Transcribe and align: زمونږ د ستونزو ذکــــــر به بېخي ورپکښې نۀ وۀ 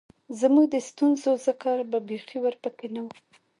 زمونږ 0.39 0.67
د 0.71 0.75
ستونزو 0.89 1.29
ذکــــــر 1.45 1.77
به 1.91 1.99
بېخي 2.07 2.37
ورپکښې 2.41 2.87
نۀ 2.93 3.01
وۀ 3.05 3.13